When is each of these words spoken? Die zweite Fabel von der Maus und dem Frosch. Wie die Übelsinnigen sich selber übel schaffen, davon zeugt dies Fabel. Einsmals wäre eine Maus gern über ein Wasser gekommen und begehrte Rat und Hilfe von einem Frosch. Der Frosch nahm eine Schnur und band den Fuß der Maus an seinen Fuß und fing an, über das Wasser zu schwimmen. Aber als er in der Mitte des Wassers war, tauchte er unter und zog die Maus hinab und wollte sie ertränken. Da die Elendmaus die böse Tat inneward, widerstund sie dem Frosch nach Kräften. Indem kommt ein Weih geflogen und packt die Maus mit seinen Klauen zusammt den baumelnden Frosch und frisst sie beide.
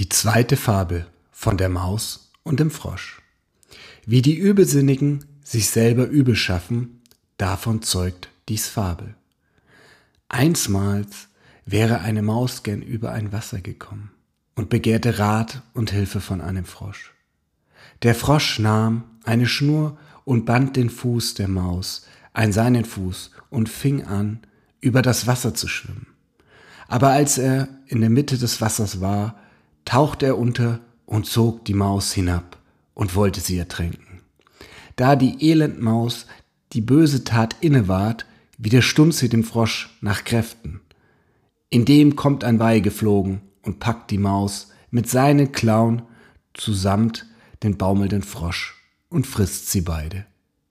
Die 0.00 0.08
zweite 0.08 0.56
Fabel 0.56 1.06
von 1.30 1.58
der 1.58 1.68
Maus 1.68 2.32
und 2.42 2.58
dem 2.58 2.70
Frosch. 2.70 3.20
Wie 4.06 4.22
die 4.22 4.34
Übelsinnigen 4.34 5.26
sich 5.44 5.68
selber 5.68 6.06
übel 6.06 6.36
schaffen, 6.36 7.02
davon 7.36 7.82
zeugt 7.82 8.30
dies 8.48 8.66
Fabel. 8.66 9.14
Einsmals 10.30 11.28
wäre 11.66 12.00
eine 12.00 12.22
Maus 12.22 12.62
gern 12.62 12.80
über 12.80 13.12
ein 13.12 13.30
Wasser 13.30 13.60
gekommen 13.60 14.10
und 14.54 14.70
begehrte 14.70 15.18
Rat 15.18 15.60
und 15.74 15.90
Hilfe 15.90 16.22
von 16.22 16.40
einem 16.40 16.64
Frosch. 16.64 17.12
Der 18.02 18.14
Frosch 18.14 18.58
nahm 18.58 19.04
eine 19.24 19.46
Schnur 19.46 19.98
und 20.24 20.46
band 20.46 20.76
den 20.76 20.88
Fuß 20.88 21.34
der 21.34 21.48
Maus 21.48 22.06
an 22.32 22.54
seinen 22.54 22.86
Fuß 22.86 23.32
und 23.50 23.68
fing 23.68 24.06
an, 24.06 24.40
über 24.80 25.02
das 25.02 25.26
Wasser 25.26 25.52
zu 25.52 25.68
schwimmen. 25.68 26.06
Aber 26.88 27.10
als 27.10 27.36
er 27.36 27.68
in 27.86 28.00
der 28.00 28.08
Mitte 28.08 28.38
des 28.38 28.62
Wassers 28.62 29.02
war, 29.02 29.36
tauchte 29.84 30.26
er 30.26 30.38
unter 30.38 30.80
und 31.06 31.26
zog 31.26 31.64
die 31.64 31.74
Maus 31.74 32.12
hinab 32.12 32.58
und 32.94 33.14
wollte 33.14 33.40
sie 33.40 33.58
ertränken. 33.58 34.20
Da 34.96 35.16
die 35.16 35.50
Elendmaus 35.50 36.26
die 36.72 36.80
böse 36.80 37.24
Tat 37.24 37.56
inneward, 37.60 38.26
widerstund 38.58 39.14
sie 39.14 39.28
dem 39.28 39.42
Frosch 39.42 39.96
nach 40.00 40.24
Kräften. 40.24 40.80
Indem 41.68 42.16
kommt 42.16 42.44
ein 42.44 42.58
Weih 42.58 42.80
geflogen 42.80 43.40
und 43.62 43.80
packt 43.80 44.10
die 44.10 44.18
Maus 44.18 44.70
mit 44.90 45.08
seinen 45.08 45.52
Klauen 45.52 46.02
zusammt 46.54 47.26
den 47.62 47.76
baumelnden 47.76 48.22
Frosch 48.22 48.76
und 49.08 49.26
frisst 49.26 49.70
sie 49.70 49.80
beide. 49.80 50.26